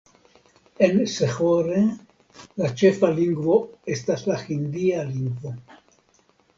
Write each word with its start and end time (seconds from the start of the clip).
En 0.87 0.95
Sehore 1.15 1.83
la 2.63 2.71
ĉefa 2.81 3.13
lingvo 3.23 3.61
estas 3.99 4.27
la 4.33 4.43
hindia 4.49 5.09
lingvo. 5.15 5.59